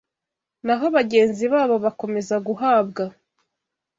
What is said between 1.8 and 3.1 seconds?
bakomeza guhabwa